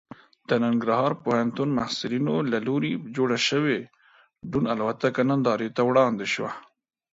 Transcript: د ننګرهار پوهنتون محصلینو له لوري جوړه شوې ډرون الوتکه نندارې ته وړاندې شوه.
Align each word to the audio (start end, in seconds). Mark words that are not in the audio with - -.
د 0.47 0.49
ننګرهار 0.63 1.11
پوهنتون 1.23 1.69
محصلینو 1.79 2.35
له 2.51 2.59
لوري 2.67 2.93
جوړه 3.15 3.37
شوې 3.47 3.79
ډرون 4.49 4.65
الوتکه 4.73 5.21
نندارې 5.29 5.69
ته 5.75 5.81
وړاندې 5.89 6.25
شوه. 6.33 6.51